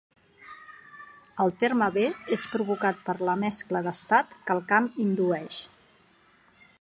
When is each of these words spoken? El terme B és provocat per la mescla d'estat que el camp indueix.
El 1.45 1.53
terme 1.63 1.89
B 1.97 2.05
és 2.37 2.45
provocat 2.55 3.05
per 3.09 3.15
la 3.29 3.37
mescla 3.43 3.83
d'estat 3.89 4.33
que 4.49 4.57
el 4.59 4.65
camp 4.73 4.89
indueix. 5.07 5.63